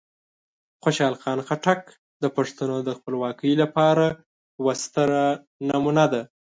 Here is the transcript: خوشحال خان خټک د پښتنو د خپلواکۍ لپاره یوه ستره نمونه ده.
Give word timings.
خوشحال 0.83 1.15
خان 1.21 1.39
خټک 1.47 1.81
د 2.23 2.25
پښتنو 2.35 2.77
د 2.87 2.89
خپلواکۍ 2.99 3.53
لپاره 3.61 4.05
یوه 4.59 4.73
ستره 4.83 5.23
نمونه 5.69 6.05
ده. 6.13 6.21